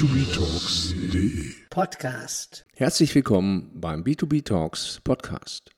[0.00, 2.64] b2btalks.de Podcast.
[2.74, 5.72] Herzlich willkommen beim B2B Talks Podcast.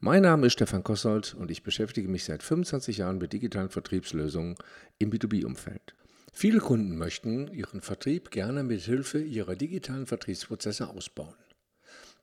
[0.00, 4.54] Mein Name ist Stefan Kossold und ich beschäftige mich seit 25 Jahren mit digitalen Vertriebslösungen
[4.96, 5.94] im B2B-Umfeld.
[6.32, 11.36] Viele Kunden möchten ihren Vertrieb gerne mit Hilfe ihrer digitalen Vertriebsprozesse ausbauen.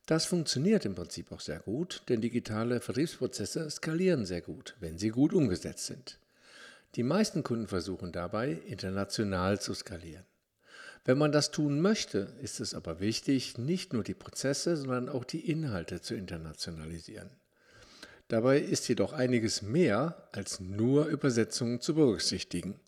[0.07, 5.09] Das funktioniert im Prinzip auch sehr gut, denn digitale Vertriebsprozesse skalieren sehr gut, wenn sie
[5.09, 6.17] gut umgesetzt sind.
[6.95, 10.25] Die meisten Kunden versuchen dabei, international zu skalieren.
[11.05, 15.23] Wenn man das tun möchte, ist es aber wichtig, nicht nur die Prozesse, sondern auch
[15.23, 17.29] die Inhalte zu internationalisieren.
[18.27, 22.79] Dabei ist jedoch einiges mehr als nur Übersetzungen zu berücksichtigen.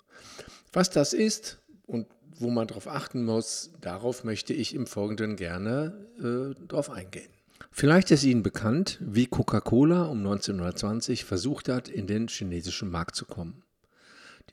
[0.74, 2.08] Was das ist und
[2.40, 7.30] wo man darauf achten muss, darauf möchte ich im Folgenden gerne äh, darauf eingehen.
[7.72, 13.26] Vielleicht ist Ihnen bekannt, wie Coca-Cola um 1920 versucht hat, in den chinesischen Markt zu
[13.26, 13.64] kommen.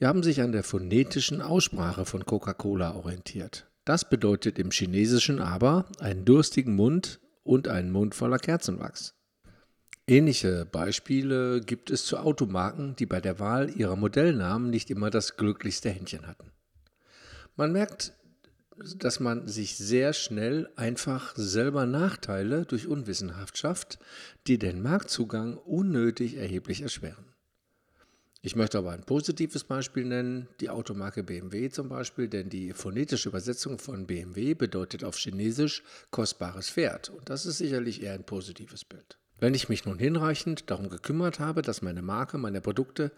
[0.01, 3.67] Die haben sich an der phonetischen Aussprache von Coca-Cola orientiert.
[3.85, 9.15] Das bedeutet im Chinesischen aber einen durstigen Mund und einen Mund voller Kerzenwachs.
[10.07, 15.37] Ähnliche Beispiele gibt es zu Automarken, die bei der Wahl ihrer Modellnamen nicht immer das
[15.37, 16.51] glücklichste Händchen hatten.
[17.57, 18.13] Man merkt,
[18.97, 23.99] dass man sich sehr schnell einfach selber Nachteile durch Unwissenhaft schafft,
[24.47, 27.34] die den Marktzugang unnötig erheblich erschweren.
[28.47, 33.31] Ich möchte aber ein positives Beispiel nennen, die Automarke BMW zum Beispiel, denn die phonetische
[33.31, 38.85] Übersetzung von BMW bedeutet auf Chinesisch kostbares Pferd und das ist sicherlich eher ein positives
[38.85, 39.17] Bild.
[39.39, 43.13] Wenn ich mich nun hinreichend darum gekümmert habe, dass meine Marke, meine Produkte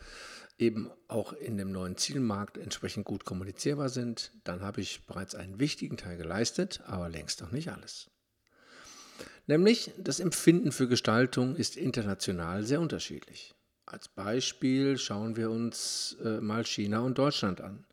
[0.58, 5.58] eben auch in dem neuen Zielmarkt entsprechend gut kommunizierbar sind, dann habe ich bereits einen
[5.58, 8.12] wichtigen Teil geleistet, aber längst noch nicht alles.
[9.48, 13.56] Nämlich das Empfinden für Gestaltung ist international sehr unterschiedlich.
[13.86, 17.84] Als Beispiel schauen wir uns äh, mal China und Deutschland an.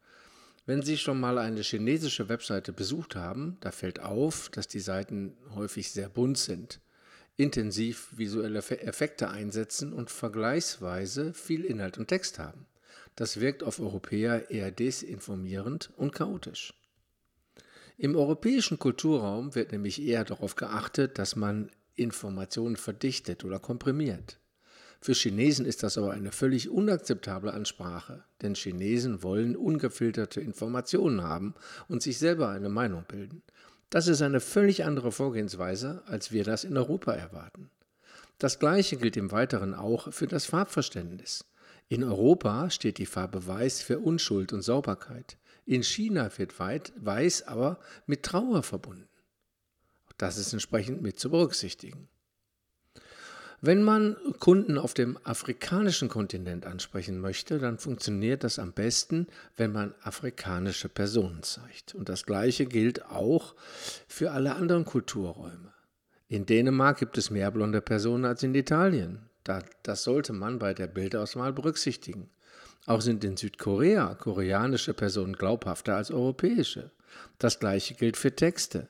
[0.66, 5.38] Wenn Sie schon mal eine chinesische Webseite besucht haben, da fällt auf, dass die Seiten
[5.53, 6.80] häufig sehr bunt sind,
[7.36, 12.65] intensiv visuelle Effekte einsetzen und vergleichsweise viel Inhalt und Text haben.
[13.15, 16.73] Das wirkt auf Europäer eher desinformierend und chaotisch.
[17.99, 24.39] Im europäischen Kulturraum wird nämlich eher darauf geachtet, dass man Informationen verdichtet oder komprimiert.
[25.03, 31.55] Für Chinesen ist das aber eine völlig unakzeptable Ansprache, denn Chinesen wollen ungefilterte Informationen haben
[31.89, 33.43] und sich selber eine Meinung bilden.
[33.89, 37.69] Das ist eine völlig andere Vorgehensweise, als wir das in Europa erwarten.
[38.37, 41.43] Das Gleiche gilt im Weiteren auch für das Farbverständnis.
[41.89, 45.36] In Europa steht die Farbe Weiß für Unschuld und Sauberkeit.
[45.65, 49.09] In China wird Weiß aber mit Trauer verbunden.
[50.17, 52.08] Das ist entsprechend mit zu berücksichtigen.
[53.65, 59.71] Wenn man Kunden auf dem afrikanischen Kontinent ansprechen möchte, dann funktioniert das am besten, wenn
[59.71, 61.95] man afrikanische Personen zeigt.
[61.95, 63.55] Und das Gleiche gilt auch
[64.09, 65.71] für alle anderen Kulturräume.
[66.27, 69.29] In Dänemark gibt es mehr blonde Personen als in Italien.
[69.83, 72.30] Das sollte man bei der Bildauswahl berücksichtigen.
[72.85, 76.91] Auch sind in Südkorea koreanische Personen glaubhafter als europäische.
[77.39, 78.89] Das Gleiche gilt für Texte.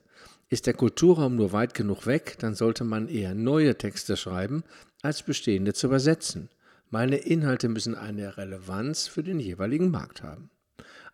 [0.53, 4.63] Ist der Kulturraum nur weit genug weg, dann sollte man eher neue Texte schreiben,
[5.01, 6.47] als bestehende zu übersetzen.
[6.91, 10.51] Meine Inhalte müssen eine Relevanz für den jeweiligen Markt haben.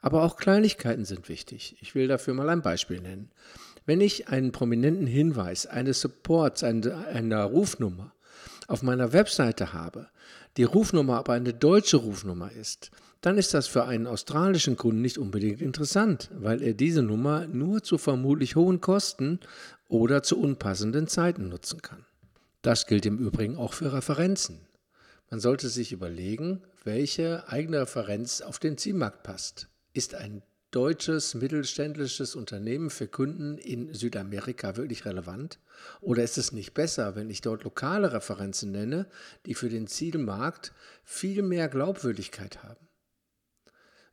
[0.02, 1.78] Aber auch Kleinigkeiten sind wichtig.
[1.80, 3.32] Ich will dafür mal ein Beispiel nennen.
[3.86, 8.12] Wenn ich einen prominenten Hinweis eines Supports, einer Rufnummer
[8.68, 10.10] auf meiner Webseite habe,
[10.60, 15.18] die Rufnummer aber eine deutsche Rufnummer ist, dann ist das für einen australischen Kunden nicht
[15.18, 19.40] unbedingt interessant, weil er diese Nummer nur zu vermutlich hohen Kosten
[19.88, 22.06] oder zu unpassenden Zeiten nutzen kann.
[22.62, 24.60] Das gilt im Übrigen auch für Referenzen.
[25.30, 29.70] Man sollte sich überlegen, welche eigene Referenz auf den Zielmarkt passt.
[29.94, 30.42] Ist ein
[30.72, 35.60] deutsches mittelständisches Unternehmen für Kunden in Südamerika wirklich relevant?
[36.02, 39.08] Oder ist es nicht besser, wenn ich dort lokale Referenzen nenne,
[39.46, 42.88] die für den Zielmarkt viel mehr Glaubwürdigkeit haben?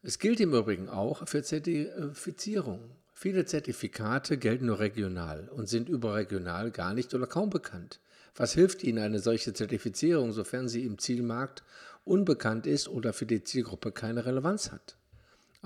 [0.02, 2.96] Es gilt im Übrigen auch für Zertifizierung.
[3.12, 8.00] Viele Zertifikate gelten nur regional und sind überregional gar nicht oder kaum bekannt.
[8.34, 11.62] Was hilft Ihnen eine solche Zertifizierung, sofern sie im Zielmarkt
[12.04, 14.96] unbekannt ist oder für die Zielgruppe keine Relevanz hat?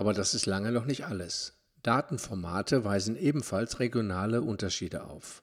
[0.01, 1.61] Aber das ist lange noch nicht alles.
[1.83, 5.43] Datenformate weisen ebenfalls regionale Unterschiede auf.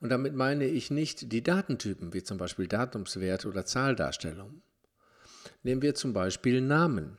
[0.00, 4.60] Und damit meine ich nicht die Datentypen, wie zum Beispiel Datumswert oder Zahldarstellung.
[5.62, 7.16] Nehmen wir zum Beispiel Namen.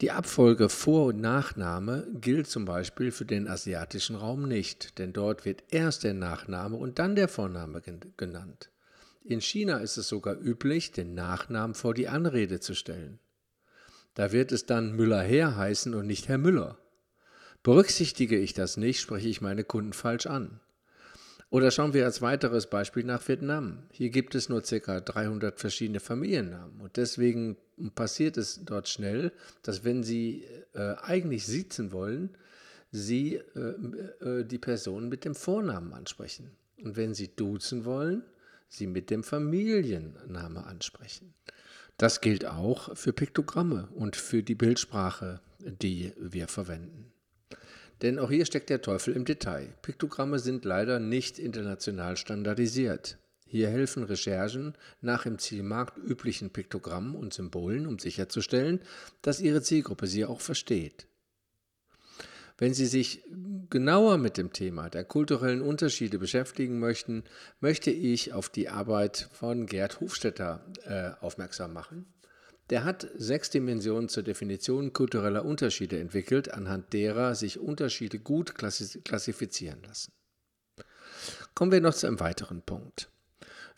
[0.00, 5.44] Die Abfolge Vor- und Nachname gilt zum Beispiel für den asiatischen Raum nicht, denn dort
[5.44, 7.80] wird erst der Nachname und dann der Vorname
[8.16, 8.72] genannt.
[9.22, 13.20] In China ist es sogar üblich, den Nachnamen vor die Anrede zu stellen.
[14.14, 16.78] Da wird es dann Müller her heißen und nicht Herr Müller.
[17.62, 20.60] Berücksichtige ich das nicht, spreche ich meine Kunden falsch an.
[21.50, 23.84] Oder schauen wir als weiteres Beispiel nach Vietnam.
[23.90, 25.00] Hier gibt es nur ca.
[25.00, 27.56] 300 verschiedene Familiennamen und deswegen
[27.94, 29.32] passiert es dort schnell,
[29.62, 30.44] dass wenn Sie
[30.74, 32.36] äh, eigentlich sitzen wollen,
[32.90, 33.60] Sie äh,
[34.20, 36.50] äh, die Person mit dem Vornamen ansprechen.
[36.82, 38.22] Und wenn Sie duzen wollen,
[38.68, 41.32] Sie mit dem Familienname ansprechen.
[41.98, 47.12] Das gilt auch für Piktogramme und für die Bildsprache, die wir verwenden.
[48.02, 49.74] Denn auch hier steckt der Teufel im Detail.
[49.82, 53.18] Piktogramme sind leider nicht international standardisiert.
[53.48, 58.80] Hier helfen Recherchen nach im Zielmarkt üblichen Piktogrammen und Symbolen, um sicherzustellen,
[59.22, 61.08] dass Ihre Zielgruppe sie auch versteht.
[62.58, 63.22] Wenn Sie sich
[63.70, 67.22] genauer mit dem Thema der kulturellen Unterschiede beschäftigen möchten,
[67.60, 72.12] möchte ich auf die Arbeit von Gerd Hofstetter äh, aufmerksam machen.
[72.70, 79.82] Der hat sechs Dimensionen zur Definition kultureller Unterschiede entwickelt, anhand derer sich Unterschiede gut klassifizieren
[79.84, 80.12] lassen.
[81.54, 83.08] Kommen wir noch zu einem weiteren Punkt.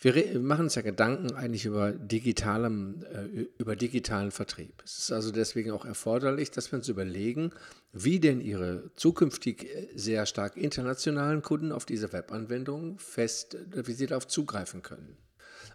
[0.03, 4.83] Wir machen uns ja Gedanken eigentlich über, digitalem, äh, über digitalen Vertrieb.
[4.83, 7.53] Es ist also deswegen auch erforderlich, dass wir uns überlegen,
[7.93, 14.07] wie denn Ihre zukünftig äh, sehr stark internationalen Kunden auf diese Webanwendung fest, wie sie
[14.07, 15.19] darauf zugreifen können.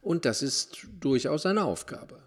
[0.02, 2.18] Und das ist durchaus eine Aufgabe.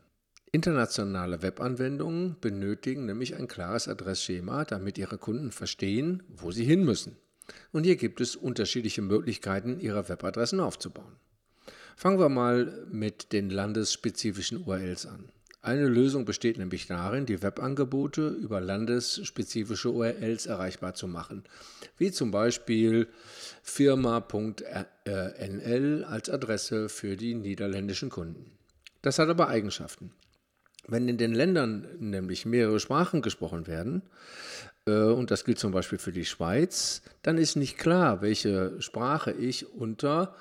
[0.52, 7.16] Internationale Webanwendungen benötigen nämlich ein klares Adressschema, damit ihre Kunden verstehen, wo sie hin müssen.
[7.72, 11.16] Und hier gibt es unterschiedliche Möglichkeiten, ihre Webadressen aufzubauen.
[11.98, 15.30] Fangen wir mal mit den landesspezifischen URLs an.
[15.62, 21.42] Eine Lösung besteht nämlich darin, die Webangebote über landesspezifische URLs erreichbar zu machen,
[21.96, 23.08] wie zum Beispiel
[23.64, 24.64] firma.nl
[26.04, 28.52] als Adresse für die niederländischen Kunden.
[29.02, 30.12] Das hat aber Eigenschaften.
[30.88, 34.02] Wenn in den Ländern nämlich mehrere Sprachen gesprochen werden,
[34.86, 39.32] äh, und das gilt zum Beispiel für die Schweiz, dann ist nicht klar, welche Sprache
[39.32, 40.34] ich unter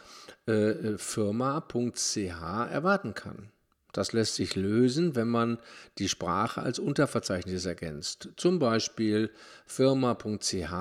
[0.45, 3.51] äh, firma.ch erwarten kann.
[3.91, 5.57] Das lässt sich lösen, wenn man
[5.97, 8.29] die Sprache als Unterverzeichnis ergänzt.
[8.37, 9.31] Zum Beispiel
[9.65, 10.71] firma.ch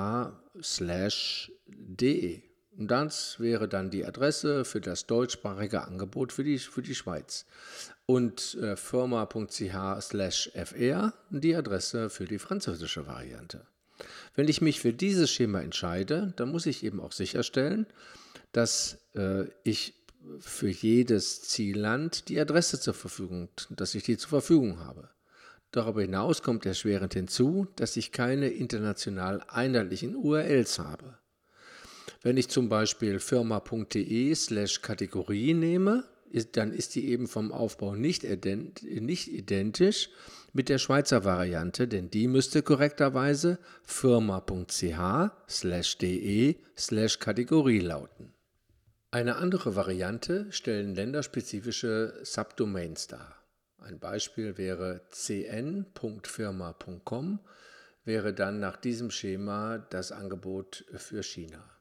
[0.63, 2.43] slash de.
[2.79, 7.47] Und das wäre dann die Adresse für das deutschsprachige Angebot für die, für die Schweiz.
[8.05, 13.67] Und äh, firma.ch slash fr die Adresse für die französische Variante.
[14.35, 17.87] Wenn ich mich für dieses Schema entscheide, dann muss ich eben auch sicherstellen,
[18.53, 19.95] dass äh, ich
[20.41, 25.09] für jedes Zielland die Adresse zur Verfügung, dass ich die zur Verfügung habe.
[25.71, 31.19] Darüber hinaus kommt erschwerend hinzu, dass ich keine international einheitlichen URLs habe.
[32.27, 37.95] Wenn ich zum Beispiel firma.de slash Kategorie nehme, ist, dann ist die eben vom Aufbau
[37.95, 40.11] nicht, ident, nicht identisch
[40.53, 44.99] mit der Schweizer Variante, denn die müsste korrekterweise firma.ch
[45.49, 48.33] slash de slash Kategorie lauten.
[49.13, 53.37] Eine andere Variante stellen länderspezifische Subdomains dar.
[53.79, 55.79] Ein Beispiel wäre cn.firma.com,
[58.05, 61.76] wäre dann nach diesem Schema das Angebot für China.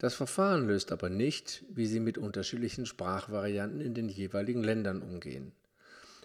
[0.00, 5.52] Das Verfahren löst aber nicht, wie Sie mit unterschiedlichen Sprachvarianten in den jeweiligen Ländern umgehen.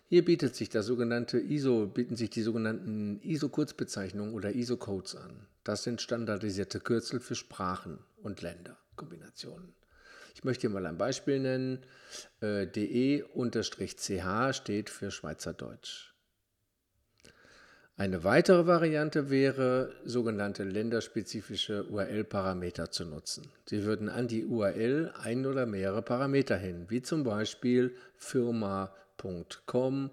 [0.07, 5.45] Hier bietet sich das sogenannte ISO, bieten sich die sogenannten ISO-Kurzbezeichnungen oder ISO-Codes an.
[5.66, 9.74] Das sind standardisierte Kürzel für Sprachen und Länderkombinationen.
[10.36, 11.79] Ich möchte hier mal ein Beispiel nennen.
[12.39, 13.25] Äh, de-ch
[14.53, 16.14] steht für Schweizerdeutsch.
[17.98, 23.48] Eine weitere Variante wäre, sogenannte länderspezifische URL-Parameter zu nutzen.
[23.68, 30.10] Sie würden an die URL ein oder mehrere Parameter hin, wie zum Beispiel firma.com,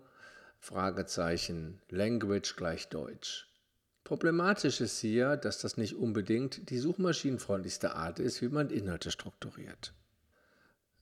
[0.61, 3.49] Fragezeichen, Language gleich Deutsch.
[4.05, 9.93] Problematisch ist hier, dass das nicht unbedingt die suchmaschinenfreundlichste Art ist, wie man Inhalte strukturiert.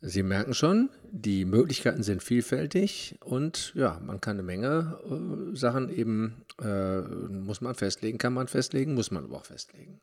[0.03, 5.91] Sie merken schon, die Möglichkeiten sind vielfältig und ja, man kann eine Menge äh, Sachen
[5.95, 10.01] eben, äh, muss man festlegen, kann man festlegen, muss man aber auch festlegen.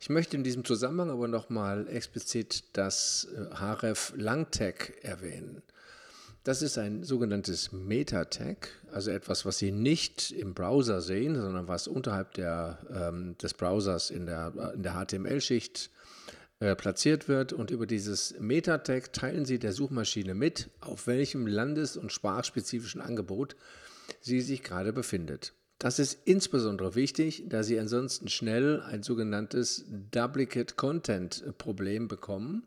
[0.00, 5.62] Ich möchte in diesem Zusammenhang aber nochmal explizit das äh, href Langtag erwähnen.
[6.42, 11.86] Das ist ein sogenanntes Meta-Tag, also etwas, was Sie nicht im Browser sehen, sondern was
[11.86, 16.00] unterhalb der, ähm, des Browsers in der, in der HTML-Schicht äh,
[16.60, 22.12] platziert wird und über dieses Meta-Tag teilen Sie der Suchmaschine mit, auf welchem landes- und
[22.12, 23.56] sprachspezifischen Angebot
[24.20, 25.54] sie sich gerade befindet.
[25.78, 32.66] Das ist insbesondere wichtig, da Sie ansonsten schnell ein sogenanntes Duplicate Content Problem bekommen.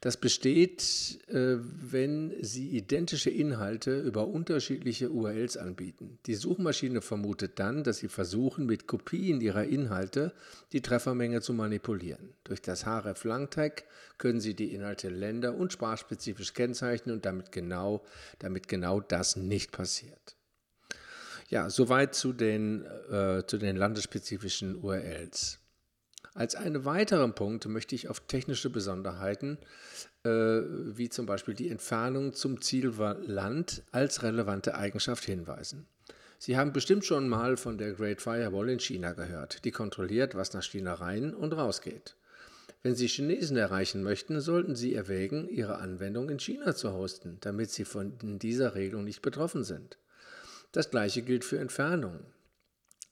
[0.00, 6.20] Das besteht, äh, wenn Sie identische Inhalte über unterschiedliche URLs anbieten.
[6.26, 10.32] Die Suchmaschine vermutet dann, dass Sie versuchen, mit Kopien Ihrer Inhalte
[10.72, 12.34] die Treffermenge zu manipulieren.
[12.44, 13.84] Durch das href-lang-tag
[14.18, 18.04] können Sie die Inhalte länder- und sprachspezifisch kennzeichnen und damit genau,
[18.38, 20.36] damit genau das nicht passiert.
[21.48, 25.58] Ja, soweit zu den, äh, zu den landesspezifischen URLs.
[26.38, 29.58] Als einen weiteren Punkt möchte ich auf technische Besonderheiten,
[30.22, 35.88] äh, wie zum Beispiel die Entfernung zum Zielland als relevante Eigenschaft hinweisen.
[36.38, 40.52] Sie haben bestimmt schon mal von der Great Firewall in China gehört, die kontrolliert, was
[40.52, 42.14] nach China rein und rausgeht.
[42.84, 47.72] Wenn Sie Chinesen erreichen möchten, sollten Sie erwägen, Ihre Anwendung in China zu hosten, damit
[47.72, 49.98] Sie von dieser Regelung nicht betroffen sind.
[50.70, 52.37] Das gleiche gilt für Entfernungen.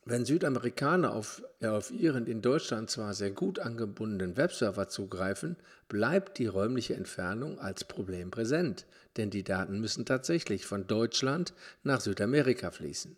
[0.08, 5.56] Wenn Südamerikaner auf, auf ihren in Deutschland zwar sehr gut angebundenen Webserver zugreifen,
[5.88, 8.86] bleibt die räumliche Entfernung als Problem präsent,
[9.16, 13.16] denn die Daten müssen tatsächlich von Deutschland nach Südamerika fließen.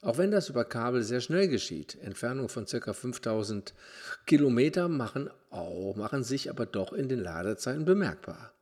[0.00, 2.92] Auch wenn das über Kabel sehr schnell geschieht, Entfernungen von ca.
[2.92, 3.74] 5000
[4.24, 8.52] Kilometer machen, auch, machen sich aber doch in den Ladezeiten bemerkbar.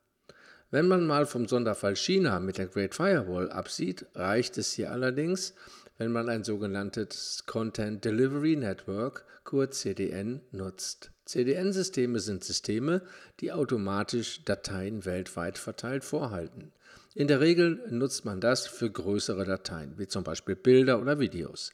[0.71, 5.53] Wenn man mal vom Sonderfall China mit der Great Firewall absieht, reicht es hier allerdings,
[5.97, 11.11] wenn man ein sogenanntes Content Delivery Network, kurz CDN, nutzt.
[11.25, 13.01] CDN-Systeme sind Systeme,
[13.39, 16.71] die automatisch Dateien weltweit verteilt vorhalten.
[17.15, 21.71] In der Regel nutzt man das für größere Dateien, wie zum Beispiel Bilder oder Videos.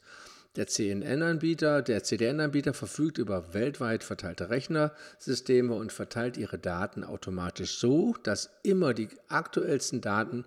[0.56, 8.14] Der CNN-Anbieter, der CDN-Anbieter verfügt über weltweit verteilte Rechnersysteme und verteilt ihre Daten automatisch so,
[8.22, 10.44] dass immer die aktuellsten Daten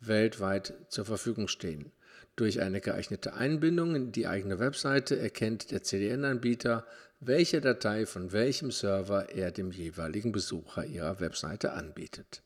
[0.00, 1.92] weltweit zur Verfügung stehen.
[2.36, 6.86] Durch eine geeignete Einbindung in die eigene Webseite erkennt der CDN-Anbieter,
[7.20, 12.42] welche Datei von welchem Server er dem jeweiligen Besucher ihrer Webseite anbietet.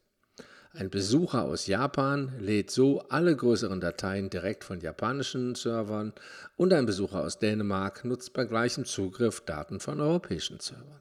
[0.72, 6.12] Ein Besucher aus Japan lädt so alle größeren Dateien direkt von japanischen Servern
[6.56, 11.00] und ein Besucher aus Dänemark nutzt bei gleichem Zugriff Daten von europäischen Servern.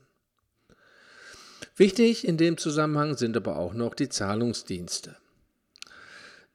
[1.75, 5.15] Wichtig in dem Zusammenhang sind aber auch noch die Zahlungsdienste.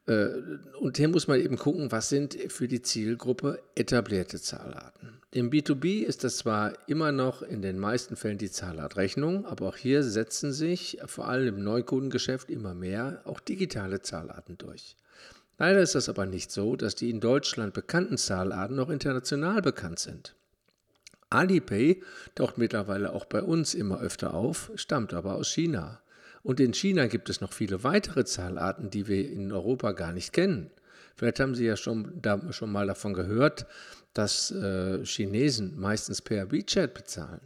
[0.09, 0.29] Äh,
[0.79, 5.21] und hier muss man eben gucken, was sind für die Zielgruppe etablierte Zahlarten.
[5.31, 9.77] Im B2B ist das zwar immer noch in den meisten Fällen die Zahlartrechnung, aber auch
[9.77, 14.97] hier setzen sich vor allem im Neukundengeschäft immer mehr auch digitale Zahlarten durch.
[15.59, 19.99] Leider ist das aber nicht so, dass die in Deutschland bekannten Zahlarten noch international bekannt
[19.99, 20.35] sind.
[21.29, 22.01] Alipay
[22.33, 26.01] taucht mittlerweile auch bei uns immer öfter auf, stammt aber aus China.
[26.43, 30.33] Und in China gibt es noch viele weitere Zahlarten, die wir in Europa gar nicht
[30.33, 30.71] kennen.
[31.15, 33.65] Vielleicht haben Sie ja schon, da, schon mal davon gehört,
[34.13, 37.41] dass äh, Chinesen meistens per WeChat bezahlen.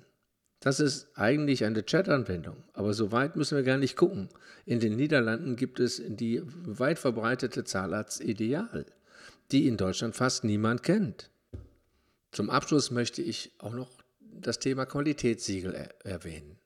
[0.59, 4.29] Das ist eigentlich eine Chat-Anwendung, aber so weit müssen wir gar nicht gucken.
[4.65, 8.85] In den Niederlanden gibt es die weit verbreitete Zahlart Ideal,
[9.51, 11.29] die in Deutschland fast niemand kennt.
[12.31, 13.89] Zum Abschluss möchte ich auch noch
[14.21, 16.57] das Thema Qualitätssiegel er erwähnen.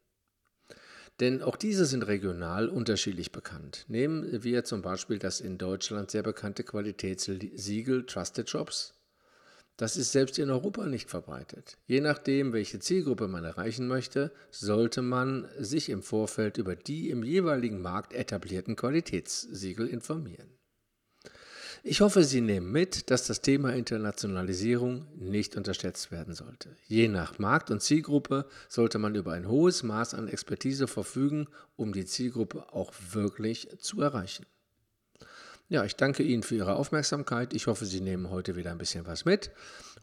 [1.19, 3.85] Denn auch diese sind regional unterschiedlich bekannt.
[3.87, 8.93] Nehmen wir zum Beispiel das in Deutschland sehr bekannte Qualitätssiegel Trusted Shops.
[9.77, 11.77] Das ist selbst in Europa nicht verbreitet.
[11.85, 17.23] Je nachdem, welche Zielgruppe man erreichen möchte, sollte man sich im Vorfeld über die im
[17.23, 20.56] jeweiligen Markt etablierten Qualitätssiegel informieren.
[21.89, 26.75] Ich hoffe, Sie nehmen mit, dass das Thema Internationalisierung nicht unterschätzt werden sollte.
[26.85, 31.93] Je nach Markt und Zielgruppe sollte man über ein hohes Maß an Expertise verfügen, um
[31.93, 34.45] die Zielgruppe auch wirklich zu erreichen.
[35.69, 37.53] Ja, ich danke Ihnen für Ihre Aufmerksamkeit.
[37.53, 39.51] Ich hoffe, Sie nehmen heute wieder ein bisschen was mit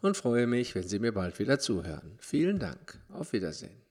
[0.01, 2.17] und freue mich, wenn Sie mir bald wieder zuhören.
[2.19, 2.99] Vielen Dank.
[3.11, 3.84] Auf Wiedersehen.